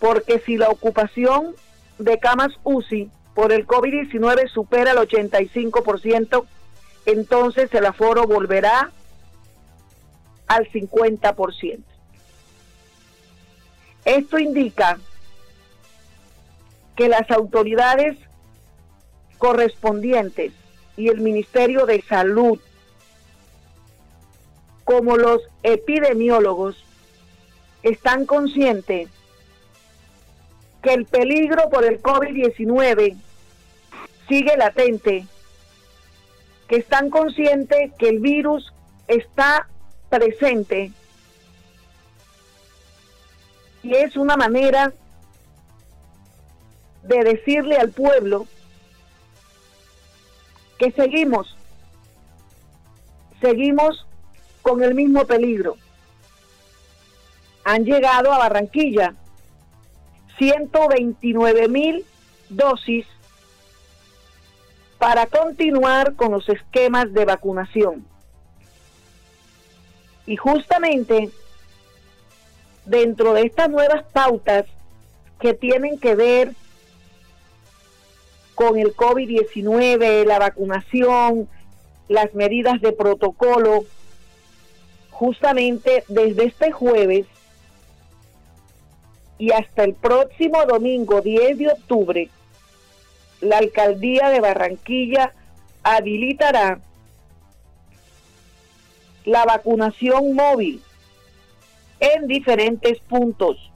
porque 0.00 0.40
si 0.40 0.56
la 0.56 0.68
ocupación 0.68 1.54
de 1.98 2.18
camas 2.18 2.52
UCI 2.64 3.08
por 3.34 3.52
el 3.52 3.66
COVID-19 3.66 4.48
supera 4.48 4.92
el 4.92 4.98
85%, 4.98 6.46
entonces 7.06 7.72
el 7.74 7.86
aforo 7.86 8.26
volverá 8.26 8.90
al 10.46 10.70
50%. 10.70 11.82
Esto 14.04 14.38
indica 14.38 14.98
que 16.94 17.08
las 17.08 17.30
autoridades 17.30 18.16
correspondientes 19.38 20.52
y 20.96 21.08
el 21.08 21.20
Ministerio 21.20 21.86
de 21.86 22.02
Salud, 22.02 22.60
como 24.84 25.16
los 25.16 25.40
epidemiólogos, 25.62 26.84
están 27.82 28.26
conscientes 28.26 29.08
que 30.82 30.94
el 30.94 31.06
peligro 31.06 31.68
por 31.70 31.84
el 31.84 32.00
COVID-19 32.00 33.16
sigue 34.28 34.56
latente, 34.56 35.26
que 36.68 36.76
están 36.76 37.10
conscientes 37.10 37.92
que 37.98 38.08
el 38.08 38.20
virus 38.20 38.72
está 39.06 39.68
presente 40.08 40.92
y 43.84 43.94
es 43.94 44.16
una 44.16 44.36
manera 44.36 44.92
de 47.02 47.22
decirle 47.22 47.76
al 47.76 47.90
pueblo 47.90 48.46
que 50.78 50.90
seguimos, 50.92 51.54
seguimos 53.42 54.06
con 54.62 54.82
el 54.82 54.94
mismo 54.94 55.26
peligro. 55.26 55.76
Han 57.64 57.84
llegado 57.84 58.32
a 58.32 58.38
Barranquilla 58.38 59.14
129 60.38 61.68
mil 61.68 62.04
dosis 62.48 63.06
para 65.04 65.26
continuar 65.26 66.14
con 66.14 66.32
los 66.32 66.48
esquemas 66.48 67.12
de 67.12 67.26
vacunación. 67.26 68.06
Y 70.24 70.36
justamente 70.36 71.28
dentro 72.86 73.34
de 73.34 73.42
estas 73.42 73.68
nuevas 73.68 74.02
pautas 74.14 74.64
que 75.38 75.52
tienen 75.52 75.98
que 75.98 76.14
ver 76.14 76.54
con 78.54 78.78
el 78.78 78.96
COVID-19, 78.96 80.24
la 80.24 80.38
vacunación, 80.38 81.50
las 82.08 82.32
medidas 82.32 82.80
de 82.80 82.92
protocolo, 82.92 83.84
justamente 85.10 86.04
desde 86.08 86.46
este 86.46 86.72
jueves 86.72 87.26
y 89.36 89.52
hasta 89.52 89.84
el 89.84 89.92
próximo 89.92 90.64
domingo 90.64 91.20
10 91.20 91.58
de 91.58 91.68
octubre, 91.68 92.30
la 93.44 93.58
alcaldía 93.58 94.30
de 94.30 94.40
Barranquilla 94.40 95.32
habilitará 95.82 96.80
la 99.24 99.44
vacunación 99.44 100.34
móvil 100.34 100.82
en 102.00 102.26
diferentes 102.26 102.98
puntos, 103.00 103.70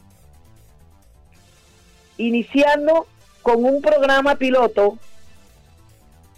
iniciando 2.16 3.06
con 3.42 3.64
un 3.64 3.80
programa 3.82 4.36
piloto 4.36 4.98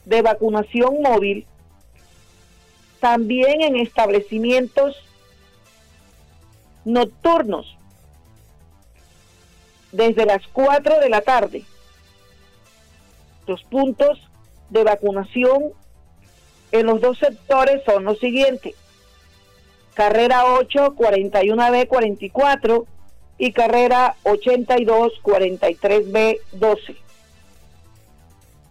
de 0.05 0.23
vacunación 0.23 1.01
móvil 1.01 1.47
también 2.99 3.63
en 3.63 3.77
establecimientos 3.77 4.97
nocturnos 6.85 7.77
desde 9.93 10.27
las 10.27 10.47
4 10.49 10.99
de 10.99 11.09
la 11.09 11.21
tarde. 11.21 11.65
Los 13.51 13.65
puntos 13.65 14.17
de 14.69 14.85
vacunación 14.85 15.73
en 16.71 16.87
los 16.87 17.01
dos 17.01 17.19
sectores 17.19 17.83
son 17.85 18.05
los 18.05 18.17
siguientes. 18.21 18.77
Carrera 19.95 20.45
8, 20.55 20.95
41B, 20.95 21.89
44 21.89 22.87
y 23.39 23.51
carrera 23.51 24.15
82, 24.23 25.15
43B, 25.25 26.39
12. 26.53 26.95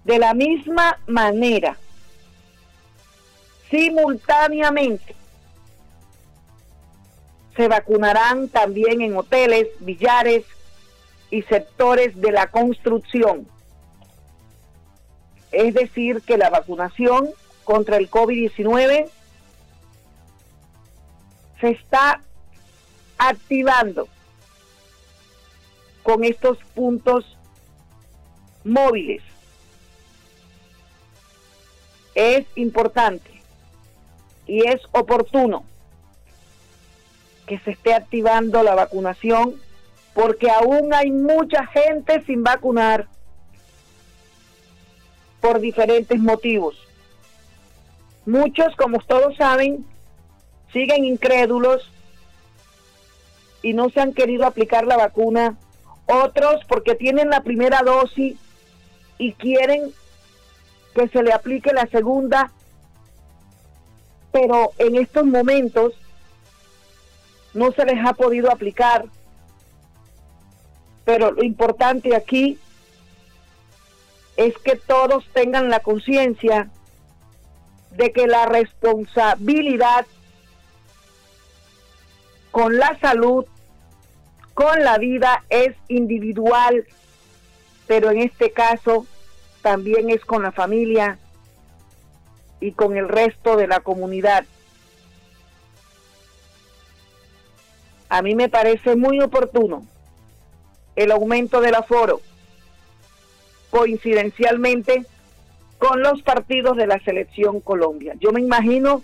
De 0.06 0.18
la 0.18 0.34
misma 0.34 0.98
manera, 1.08 1.76
simultáneamente, 3.70 5.14
se 7.58 7.68
vacunarán 7.68 8.48
también 8.48 9.02
en 9.02 9.18
hoteles, 9.18 9.68
billares 9.82 10.46
y 11.32 11.42
sectores 11.42 12.16
de 12.22 12.32
la 12.32 12.48
construcción. 12.48 13.46
Es 15.52 15.74
decir, 15.74 16.22
que 16.22 16.38
la 16.38 16.50
vacunación 16.50 17.30
contra 17.64 17.98
el 17.98 18.10
COVID-19 18.10 19.10
se 21.60 21.70
está 21.70 22.22
activando 23.18 24.08
con 26.04 26.24
estos 26.24 26.58
puntos 26.74 27.38
móviles. 28.64 29.22
Es 32.16 32.46
importante 32.56 33.42
y 34.48 34.68
es 34.68 34.82
oportuno 34.92 35.64
que 37.46 37.60
se 37.60 37.72
esté 37.72 37.94
activando 37.94 38.64
la 38.64 38.76
vacunación 38.76 39.56
porque 40.14 40.50
aún 40.50 40.94
hay 40.94 41.12
mucha 41.12 41.66
gente 41.68 42.24
sin 42.26 42.44
vacunar 42.44 43.08
por 45.42 45.60
diferentes 45.60 46.20
motivos. 46.20 46.76
Muchos, 48.26 48.76
como 48.76 49.00
todos 49.00 49.36
saben, 49.38 49.86
siguen 50.72 51.06
incrédulos 51.06 51.90
y 53.62 53.74
no 53.74 53.90
se 53.90 54.02
han 54.02 54.14
querido 54.14 54.46
aplicar 54.46 54.86
la 54.86 54.98
vacuna. 54.98 55.58
Otros 56.06 56.64
porque 56.68 56.96
tienen 56.96 57.30
la 57.30 57.42
primera 57.42 57.82
dosis 57.84 58.38
y 59.18 59.34
quieren 59.34 59.94
que 60.96 61.08
se 61.08 61.24
le 61.24 61.34
aplique 61.34 61.74
la 61.74 61.88
segunda. 61.88 62.52
Pero 64.32 64.72
en 64.78 64.96
estos 64.96 65.26
momentos 65.26 65.94
no 67.54 67.72
se 67.72 67.86
les 67.86 68.06
ha 68.06 68.14
podido 68.14 68.52
aplicar. 68.52 69.06
Pero 71.06 71.32
lo 71.32 71.44
importante 71.44 72.16
aquí 72.16 72.60
es 74.40 74.58
que 74.58 74.78
todos 74.78 75.28
tengan 75.34 75.70
la 75.70 75.82
conciencia 75.82 76.70
de 77.92 78.14
que 78.14 78.26
la 78.26 78.46
responsabilidad 78.46 80.06
con 82.50 82.78
la 82.78 82.98
salud, 83.02 83.44
con 84.54 84.82
la 84.82 84.98
vida 84.98 85.44
es 85.50 85.76
individual, 85.90 86.86
pero 87.86 88.12
en 88.12 88.20
este 88.20 88.52
caso 88.52 89.06
también 89.62 90.10
es 90.10 90.24
con 90.24 90.42
la 90.42 90.54
familia 90.54 91.20
y 92.62 92.72
con 92.72 92.96
el 92.96 93.10
resto 93.10 93.58
de 93.58 93.68
la 93.68 93.82
comunidad. 93.82 94.46
A 98.08 98.22
mí 98.22 98.36
me 98.36 98.48
parece 98.48 98.96
muy 98.96 99.20
oportuno 99.20 99.86
el 100.96 101.12
aumento 101.12 101.60
del 101.60 101.76
aforo, 101.76 102.22
coincidencialmente 103.70 105.06
con 105.78 106.02
los 106.02 106.22
partidos 106.22 106.76
de 106.78 106.88
la 106.88 107.00
selección 107.00 107.62
Colombia. 107.62 108.14
Yo 108.20 108.32
me 108.32 108.42
imagino 108.42 109.02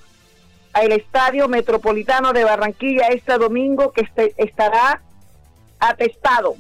al 0.74 0.92
Estadio 0.92 1.48
Metropolitano 1.48 2.34
de 2.34 2.44
Barranquilla 2.44 3.08
este 3.08 3.38
domingo 3.38 3.92
que 3.92 4.02
este, 4.02 4.34
estará 4.38 5.02
atestado 5.80 6.56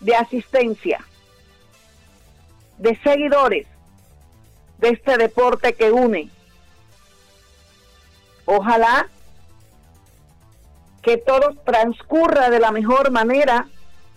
de 0.00 0.16
asistencia, 0.16 1.04
de 2.78 2.98
seguidores 3.02 3.66
de 4.78 4.88
este 4.88 5.16
deporte 5.16 5.74
que 5.74 5.92
une. 5.92 6.30
Ojalá 8.46 9.08
que 11.02 11.18
todo 11.18 11.54
transcurra 11.64 12.50
de 12.50 12.58
la 12.58 12.72
mejor 12.72 13.10
manera, 13.10 13.68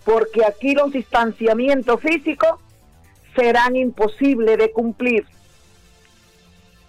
porque 0.06 0.46
aquí 0.46 0.74
los 0.74 0.92
distanciamientos 0.92 2.00
físicos 2.02 2.60
serán 3.36 3.76
imposibles 3.76 4.58
de 4.58 4.72
cumplir. 4.72 5.26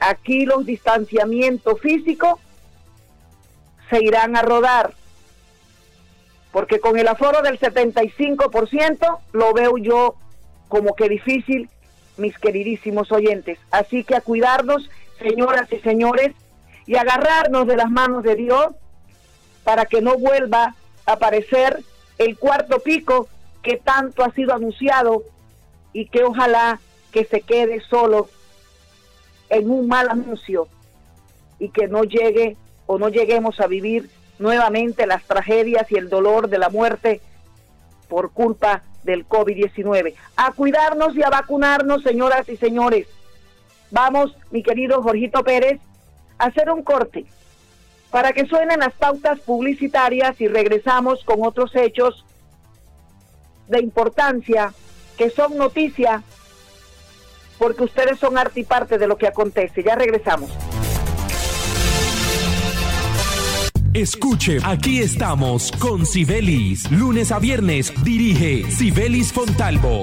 Aquí 0.00 0.44
los 0.44 0.66
distanciamientos 0.66 1.81
físicos 1.81 2.40
se 3.88 4.03
irán 4.03 4.37
a 4.37 4.42
rodar, 4.42 4.92
porque 6.53 6.81
con 6.81 6.98
el 6.98 7.09
aforo 7.09 7.42
del 7.42 7.59
75% 7.59 9.18
lo 9.33 9.53
veo 9.53 9.79
yo 9.79 10.16
como 10.68 10.94
que 10.94 11.09
difícil, 11.09 11.68
mis 12.16 12.37
queridísimos 12.38 13.12
oyentes. 13.12 13.59
Así 13.70 14.05
que 14.05 14.16
a 14.16 14.20
cuidarnos, 14.20 14.90
señoras 15.18 15.72
y 15.72 15.79
señores, 15.79 16.35
y 16.87 16.96
agarrarnos 16.96 17.66
de 17.66 17.77
las 17.77 17.90
manos 17.90 18.24
de 18.24 18.35
Dios 18.35 18.68
para 19.62 19.87
que 19.87 20.03
no 20.03 20.18
vuelva 20.18 20.74
a 21.07 21.12
aparecer 21.12 21.83
el 22.18 22.38
cuarto 22.38 22.79
pico 22.81 23.29
que 23.62 23.77
tanto 23.77 24.24
ha 24.24 24.31
sido 24.33 24.55
anunciado 24.55 25.22
y 25.92 26.07
que 26.07 26.24
ojalá 26.24 26.81
que 27.11 27.24
se 27.24 27.40
quede 27.40 27.81
solo 27.81 28.29
en 29.48 29.70
un 29.70 29.88
mal 29.88 30.09
anuncio 30.09 30.68
y 31.59 31.68
que 31.70 31.88
no 31.88 32.05
llegue 32.05 32.57
o 32.87 32.98
no 32.98 33.09
lleguemos 33.09 33.61
a 33.61 33.66
vivir 33.66 34.11
nuevamente 34.38 35.07
las 35.07 35.22
tragedias 35.24 35.90
y 35.90 35.96
el 35.96 36.09
dolor 36.09 36.48
de 36.48 36.59
la 36.59 36.68
muerte 36.68 37.20
por 38.09 38.33
culpa 38.33 38.83
del 39.05 39.27
COVID-19. 39.29 40.14
A 40.37 40.53
cuidarnos 40.53 41.16
y 41.16 41.22
a 41.22 41.31
vacunarnos, 41.31 42.03
señoras 42.03 42.48
y 42.48 42.57
señores. 42.57 43.07
Vamos, 43.90 44.37
mi 44.50 44.62
querido 44.62 45.03
Jorgito 45.03 45.44
Pérez, 45.44 45.81
a 46.38 46.46
hacer 46.46 46.70
un 46.70 46.83
corte 46.83 47.24
para 48.14 48.33
que 48.33 48.46
suenen 48.46 48.79
las 48.79 48.92
pautas 48.92 49.40
publicitarias 49.40 50.40
y 50.40 50.46
regresamos 50.46 51.24
con 51.24 51.44
otros 51.44 51.74
hechos 51.74 52.24
de 53.66 53.81
importancia 53.81 54.72
que 55.18 55.31
son 55.31 55.57
noticia 55.57 56.22
porque 57.59 57.83
ustedes 57.83 58.20
son 58.20 58.38
arte 58.38 58.61
y 58.61 58.64
parte 58.64 58.98
de 58.98 59.09
lo 59.09 59.18
que 59.18 59.27
acontece. 59.27 59.83
Ya 59.83 59.96
regresamos. 59.96 60.48
Escuche, 63.92 64.59
aquí 64.62 65.00
estamos 65.00 65.72
con 65.72 66.07
Sibelis. 66.07 66.88
Lunes 66.92 67.33
a 67.33 67.40
viernes 67.40 67.92
dirige 68.05 68.70
Sibelis 68.70 69.33
Fontalvo 69.33 70.03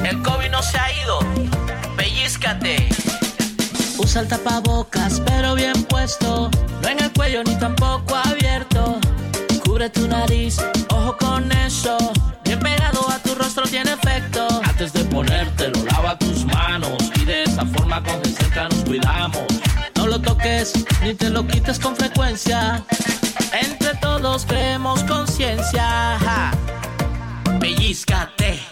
El 0.04 0.20
COVID 0.22 0.50
no 0.50 0.60
se 0.62 0.76
ha 0.76 0.88
ido. 1.04 1.20
Pellizcate. 1.96 2.88
Usa 3.98 4.22
el 4.22 4.28
tapabocas, 4.28 5.20
pero 5.20 5.54
bien 5.54 5.84
puesto. 5.84 6.50
No 6.82 6.88
en 6.88 7.00
el 7.00 7.12
cuello 7.12 7.44
ni 7.44 7.54
tampoco 7.56 8.16
abierto 8.16 8.71
Cubre 9.72 9.88
tu 9.88 10.06
nariz, 10.06 10.58
ojo 10.90 11.16
con 11.16 11.50
eso. 11.50 11.96
Bien 12.44 12.60
pegado 12.60 13.08
a 13.08 13.18
tu 13.20 13.34
rostro 13.34 13.62
tiene 13.64 13.94
efecto. 13.94 14.46
Antes 14.64 14.92
de 14.92 15.02
ponértelo, 15.06 15.82
lava 15.90 16.18
tus 16.18 16.44
manos. 16.44 16.98
Y 17.16 17.24
de 17.24 17.44
esa 17.44 17.64
forma 17.64 18.02
con 18.02 18.22
cerca 18.22 18.68
nos 18.68 18.84
cuidamos. 18.84 19.46
No 19.96 20.08
lo 20.08 20.20
toques 20.20 20.74
ni 21.02 21.14
te 21.14 21.30
lo 21.30 21.46
quites 21.46 21.78
con 21.78 21.96
frecuencia. 21.96 22.84
Entre 23.58 23.94
todos 23.94 24.44
creemos 24.44 25.02
conciencia. 25.04 26.50
Pellizcate. 27.58 28.71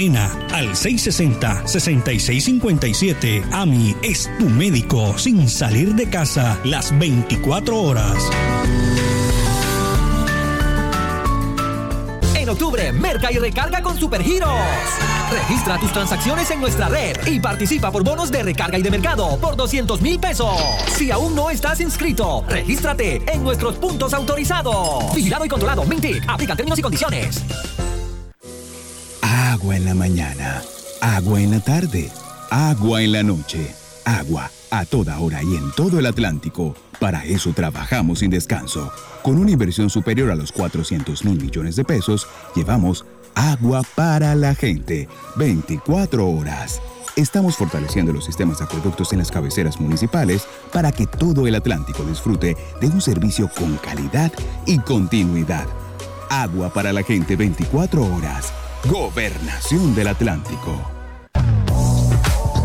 al 0.00 0.70
660-6657. 0.70 3.44
AMI 3.52 3.94
es 4.02 4.30
tu 4.38 4.48
médico 4.48 5.18
sin 5.18 5.46
salir 5.46 5.94
de 5.94 6.08
casa 6.08 6.58
las 6.64 6.98
24 6.98 7.76
horas. 7.76 8.16
En 12.34 12.48
octubre, 12.48 12.90
merca 12.92 13.30
y 13.30 13.36
recarga 13.36 13.82
con 13.82 13.98
Supergiros. 13.98 14.48
Registra 15.30 15.78
tus 15.78 15.92
transacciones 15.92 16.50
en 16.50 16.62
nuestra 16.62 16.88
red 16.88 17.18
y 17.26 17.38
participa 17.38 17.92
por 17.92 18.02
bonos 18.02 18.30
de 18.30 18.42
recarga 18.42 18.78
y 18.78 18.82
de 18.82 18.90
mercado 18.90 19.38
por 19.38 19.54
200 19.54 20.00
mil 20.00 20.18
pesos. 20.18 20.56
Si 20.96 21.10
aún 21.10 21.34
no 21.34 21.50
estás 21.50 21.78
inscrito, 21.80 22.42
regístrate 22.48 23.20
en 23.30 23.44
nuestros 23.44 23.76
puntos 23.76 24.14
autorizados. 24.14 25.14
Vigilado 25.14 25.44
y 25.44 25.50
controlado. 25.50 25.84
Mintic. 25.84 26.24
Aplican 26.26 26.56
términos 26.56 26.78
y 26.78 26.82
condiciones. 26.82 27.44
Agua 29.32 29.76
en 29.76 29.84
la 29.84 29.94
mañana, 29.94 30.60
agua 31.00 31.40
en 31.40 31.52
la 31.52 31.60
tarde, 31.60 32.10
agua 32.50 33.00
en 33.00 33.12
la 33.12 33.22
noche, 33.22 33.72
agua 34.04 34.50
a 34.70 34.84
toda 34.84 35.20
hora 35.20 35.40
y 35.44 35.54
en 35.54 35.70
todo 35.70 36.00
el 36.00 36.06
Atlántico. 36.06 36.74
Para 36.98 37.24
eso 37.24 37.52
trabajamos 37.52 38.18
sin 38.18 38.30
descanso. 38.30 38.90
Con 39.22 39.38
una 39.38 39.52
inversión 39.52 39.88
superior 39.88 40.32
a 40.32 40.34
los 40.34 40.50
400 40.50 41.24
mil 41.24 41.40
millones 41.40 41.76
de 41.76 41.84
pesos, 41.84 42.26
llevamos 42.56 43.04
agua 43.36 43.82
para 43.94 44.34
la 44.34 44.56
gente. 44.56 45.08
24 45.36 46.28
horas. 46.28 46.80
Estamos 47.14 47.56
fortaleciendo 47.56 48.12
los 48.12 48.24
sistemas 48.24 48.58
de 48.58 48.64
acueductos 48.64 49.12
en 49.12 49.20
las 49.20 49.30
cabeceras 49.30 49.80
municipales 49.80 50.42
para 50.72 50.90
que 50.90 51.06
todo 51.06 51.46
el 51.46 51.54
Atlántico 51.54 52.02
disfrute 52.02 52.56
de 52.80 52.86
un 52.88 53.00
servicio 53.00 53.48
con 53.56 53.76
calidad 53.76 54.32
y 54.66 54.78
continuidad. 54.80 55.68
Agua 56.28 56.72
para 56.72 56.92
la 56.92 57.04
gente 57.04 57.36
24 57.36 58.02
horas. 58.02 58.52
Gobernación 58.88 59.94
del 59.94 60.08
Atlántico. 60.08 60.74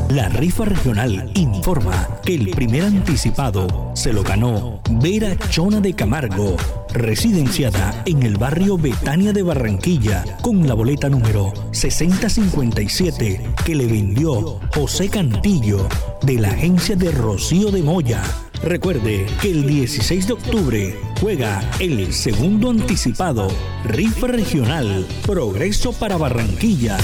La 0.10 0.30
rifa 0.30 0.63
regional 0.63 1.30
informa 1.36 2.08
que 2.23 2.36
el 2.36 2.51
primer 2.51 2.84
anticipado 2.84 3.91
se 3.95 4.13
lo 4.13 4.23
ganó 4.23 4.82
Vera 4.89 5.36
Chona 5.49 5.82
de 5.82 5.93
Camargo, 5.93 6.56
residenciada 6.93 8.01
en 8.06 8.23
el 8.23 8.38
barrio 8.38 8.78
Betania 8.78 9.34
de 9.34 9.43
Barranquilla, 9.43 10.23
con 10.41 10.65
la 10.65 10.73
boleta 10.73 11.10
número 11.10 11.54
6057 11.71 13.41
que 13.65 13.75
le 13.75 13.86
vendió 13.86 14.62
José 14.73 15.10
Cantillo 15.10 15.86
de 16.21 16.36
la 16.36 16.47
agencia 16.47 16.95
de 16.95 17.12
Rocío 17.12 17.71
de 17.71 17.84
Moya. 17.84 18.23
Recuerde 18.63 19.25
que 19.41 19.51
el 19.51 19.67
16 19.67 20.27
de 20.27 20.33
octubre 20.33 20.99
juega 21.19 21.61
el 21.79 22.13
segundo 22.13 22.69
anticipado 22.69 23.47
Rifa 23.83 24.27
Regional 24.27 25.05
Progreso 25.25 25.93
para 25.93 26.17
Barranquilla. 26.17 26.97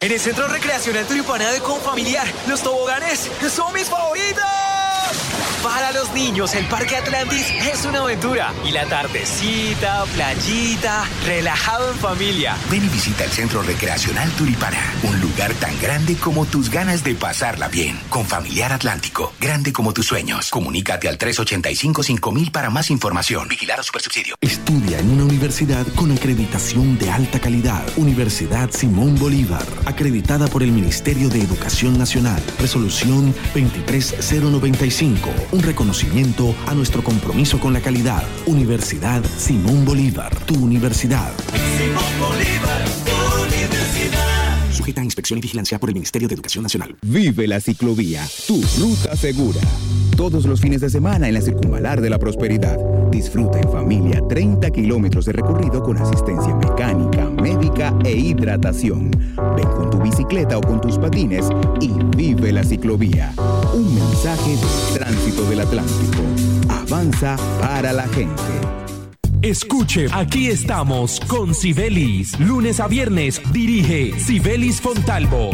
En 0.00 0.12
el 0.12 0.20
Centro 0.20 0.48
Recreacional 0.48 1.06
Turipana 1.06 1.50
de 1.50 1.60
Confamiliar, 1.60 2.26
los 2.48 2.62
toboganes 2.62 3.30
son 3.54 3.72
mis 3.74 3.88
favoritos. 3.88 4.69
Para 5.62 5.92
los 5.92 6.10
niños, 6.14 6.54
el 6.54 6.64
Parque 6.66 6.96
Atlantis 6.96 7.46
es 7.70 7.84
una 7.84 7.98
aventura. 7.98 8.54
Y 8.66 8.72
la 8.72 8.86
tardecita, 8.86 10.04
playita, 10.14 11.04
relajado 11.26 11.92
en 11.92 11.98
familia. 11.98 12.56
Ven 12.70 12.82
y 12.82 12.88
visita 12.88 13.24
el 13.24 13.30
Centro 13.30 13.62
Recreacional 13.62 14.30
Turipana, 14.32 14.80
un 15.02 15.20
lugar 15.20 15.52
tan 15.54 15.78
grande 15.78 16.16
como 16.16 16.46
tus 16.46 16.70
ganas 16.70 17.04
de 17.04 17.14
pasarla 17.14 17.68
bien. 17.68 18.00
Con 18.08 18.24
Familiar 18.24 18.72
Atlántico, 18.72 19.34
grande 19.38 19.70
como 19.72 19.92
tus 19.92 20.06
sueños. 20.06 20.48
Comunícate 20.50 21.08
al 21.08 21.18
385-5000 21.18 22.50
para 22.50 22.70
más 22.70 22.90
información. 22.90 23.46
Vigilar 23.48 23.80
a 23.80 23.82
Supersubsidio. 23.82 24.36
Estudia 24.40 24.98
en 24.98 25.10
una 25.10 25.24
universidad 25.24 25.86
con 25.94 26.10
acreditación 26.10 26.96
de 26.98 27.10
alta 27.10 27.38
calidad. 27.38 27.84
Universidad 27.96 28.70
Simón 28.70 29.18
Bolívar, 29.18 29.66
acreditada 29.84 30.48
por 30.48 30.62
el 30.62 30.72
Ministerio 30.72 31.28
de 31.28 31.42
Educación 31.42 31.98
Nacional. 31.98 32.42
Resolución 32.58 33.34
23095 33.52 35.49
un 35.52 35.62
reconocimiento 35.62 36.54
a 36.66 36.74
nuestro 36.74 37.02
compromiso 37.02 37.58
con 37.58 37.72
la 37.72 37.80
calidad. 37.80 38.22
Universidad 38.46 39.22
Simón 39.36 39.84
Bolívar, 39.84 40.34
tu 40.46 40.54
universidad. 40.54 41.32
Simón 41.76 42.04
Bolívar, 42.20 42.84
tu 43.04 43.44
universidad. 43.44 44.72
Sujeta 44.72 45.00
a 45.00 45.04
inspección 45.04 45.38
y 45.38 45.42
vigilancia 45.42 45.78
por 45.78 45.90
el 45.90 45.94
Ministerio 45.94 46.28
de 46.28 46.34
Educación 46.34 46.62
Nacional. 46.62 46.96
Vive 47.02 47.46
la 47.46 47.60
ciclovía, 47.60 48.24
tu 48.46 48.62
ruta 48.78 49.16
segura. 49.16 49.60
Todos 50.16 50.44
los 50.44 50.60
fines 50.60 50.80
de 50.80 50.90
semana 50.90 51.28
en 51.28 51.34
la 51.34 51.40
Circunvalar 51.40 52.00
de 52.00 52.10
la 52.10 52.18
Prosperidad. 52.18 52.78
Disfruta 53.10 53.58
en 53.58 53.70
familia 53.70 54.22
30 54.28 54.70
kilómetros 54.70 55.24
de 55.24 55.32
recorrido 55.32 55.82
con 55.82 55.96
asistencia 55.96 56.54
mecánica, 56.54 57.28
médica 57.30 57.94
e 58.04 58.12
hidratación. 58.12 59.10
Ven 59.56 59.68
con 59.68 59.90
tu 59.90 59.98
bicicleta 59.98 60.58
o 60.58 60.60
con 60.60 60.80
tus 60.80 60.98
patines 60.98 61.46
y 61.80 61.90
vive 62.16 62.52
la 62.52 62.62
ciclovía. 62.62 63.32
Un 63.72 63.94
mensaje 63.94 64.56
del 64.56 64.98
tránsito 64.98 65.44
del 65.44 65.60
Atlántico. 65.60 66.22
Avanza 66.68 67.36
para 67.60 67.92
la 67.92 68.08
gente. 68.08 68.42
Escuche, 69.42 70.06
aquí 70.12 70.48
estamos 70.48 71.20
con 71.20 71.54
Sibelis. 71.54 72.36
Lunes 72.40 72.80
a 72.80 72.88
viernes 72.88 73.40
dirige 73.52 74.18
Sibelis 74.18 74.80
Fontalvo. 74.80 75.50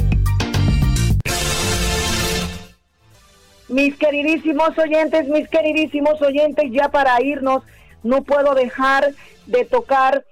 Mis 3.68 3.94
queridísimos 3.98 4.78
oyentes, 4.78 5.28
mis 5.28 5.46
queridísimos 5.48 6.22
oyentes, 6.22 6.70
ya 6.72 6.88
para 6.88 7.22
irnos, 7.22 7.64
no 8.02 8.22
puedo 8.24 8.54
dejar 8.54 9.12
de 9.44 9.66
tocar 9.66 10.24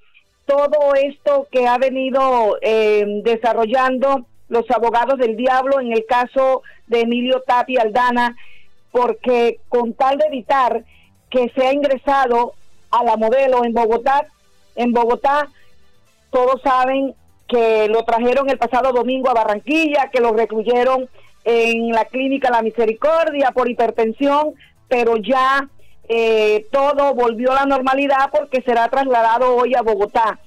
todo 0.47 0.95
esto 0.95 1.49
que 1.53 1.67
ha 1.67 1.77
venido 1.77 2.57
eh, 2.63 3.21
desarrollando 3.25 4.27
los 4.49 4.71
abogados 4.71 5.19
del 5.19 5.37
diablo 5.37 5.81
en 5.81 5.93
el 5.93 6.05
caso 6.07 6.63
de 6.87 7.01
Emilio 7.01 7.43
Tapia 7.47 7.83
Aldana, 7.83 8.37
porque 8.93 9.61
con 9.69 9.95
tal 9.95 10.19
de 10.19 10.27
evitar 10.27 10.85
que 11.31 11.51
sea 11.51 11.73
ingresado 11.73 12.55
a 12.91 13.03
la 13.03 13.17
modelo 13.17 13.65
en 13.65 13.73
Bogotá, 13.73 14.27
en 14.77 14.93
Bogotá, 14.93 15.49
todos 16.31 16.61
saben 16.63 17.15
que 17.49 17.89
lo 17.89 18.05
trajeron 18.05 18.49
el 18.49 18.59
pasado 18.59 18.93
domingo 18.93 19.31
a 19.31 19.35
Barranquilla, 19.35 20.11
que 20.13 20.21
lo 20.21 20.33
recluyeron 20.33 21.09
en 21.45 21.91
la 21.91 22.07
clínica 22.07 22.51
La 22.51 22.63
Misericordia 22.63 23.51
por 23.51 23.71
hipertensión, 23.71 24.55
pero 24.89 25.17
ya 25.17 25.69
eh, 26.09 26.67
todo 26.71 27.15
volvió 27.15 27.53
a 27.53 27.57
la 27.57 27.67
normalidad 27.67 28.31
porque 28.31 28.63
será 28.63 28.89
trasladado 28.89 29.57
hoy 29.57 29.75
a 29.75 29.83
Bogotá. 29.83 30.39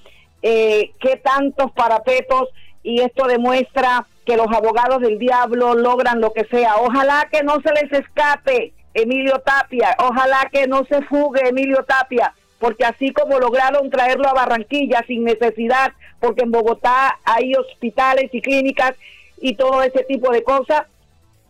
Eh, 0.41 0.91
¿Qué 0.99 1.17
tantos 1.17 1.71
parapetos? 1.71 2.49
Y 2.87 3.01
esto 3.01 3.27
demuestra 3.27 4.07
que 4.25 4.37
los 4.37 4.47
abogados 4.47 5.01
del 5.01 5.19
diablo 5.19 5.73
logran 5.73 6.21
lo 6.21 6.31
que 6.31 6.45
sea. 6.45 6.77
Ojalá 6.77 7.27
que 7.29 7.43
no 7.43 7.59
se 7.61 7.73
les 7.73 7.91
escape 7.91 8.71
Emilio 8.93 9.39
Tapia, 9.39 9.93
ojalá 9.99 10.47
que 10.49 10.67
no 10.67 10.85
se 10.85 11.01
fugue 11.01 11.49
Emilio 11.49 11.83
Tapia, 11.83 12.33
porque 12.59 12.85
así 12.85 13.11
como 13.11 13.39
lograron 13.39 13.89
traerlo 13.89 14.29
a 14.29 14.33
Barranquilla 14.33 15.03
sin 15.05 15.25
necesidad, 15.25 15.91
porque 16.21 16.43
en 16.43 16.51
Bogotá 16.51 17.19
hay 17.25 17.55
hospitales 17.55 18.29
y 18.31 18.39
clínicas 18.39 18.93
y 19.41 19.55
todo 19.55 19.83
ese 19.83 20.05
tipo 20.05 20.31
de 20.31 20.43
cosas, 20.43 20.83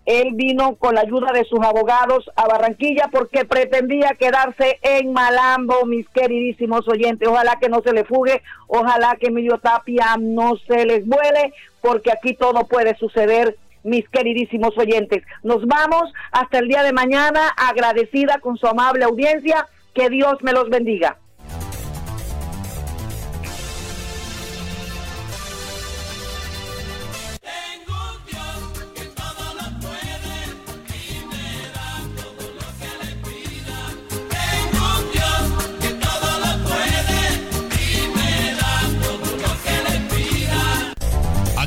él 0.08 0.36
vino 0.36 0.76
con 0.76 0.96
la 0.96 1.02
ayuda 1.02 1.34
de 1.34 1.44
sus 1.44 1.60
abogados 1.60 2.32
a 2.38 2.48
Barranquilla 2.48 3.10
porque 3.12 3.44
pretendía 3.44 4.16
quedarse 4.18 4.80
en 4.82 5.12
Malambo, 5.12 5.86
mis 5.86 6.08
queridísimos 6.08 6.88
oyentes. 6.88 7.28
Ojalá 7.28 7.58
que 7.60 7.68
no 7.68 7.82
se 7.82 7.92
le 7.92 8.06
fugue, 8.06 8.42
ojalá 8.68 9.18
que 9.20 9.28
Emilio 9.28 9.58
Tapia 9.58 10.16
no 10.18 10.56
se 10.66 10.86
les 10.86 11.06
vuele, 11.06 11.54
porque 11.82 12.10
aquí 12.10 12.34
todo 12.36 12.66
puede 12.68 12.96
suceder, 12.96 13.58
mis 13.84 14.08
queridísimos 14.08 14.78
oyentes. 14.78 15.26
Nos 15.44 15.68
vamos 15.68 16.14
hasta 16.32 16.60
el 16.60 16.70
día 16.70 16.84
de 16.84 16.94
mañana, 16.94 17.50
agradecida 17.58 18.40
con 18.40 18.58
su 18.58 18.66
amable 18.66 19.04
audiencia 19.04 19.68
Que 19.94 20.10
Dios 20.10 20.36
me 20.42 20.54
los 20.54 20.70
bendiga. 20.70 21.18